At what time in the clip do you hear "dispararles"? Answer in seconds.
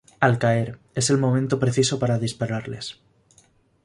2.17-2.97